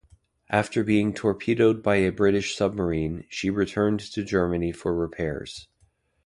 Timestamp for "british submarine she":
2.11-3.51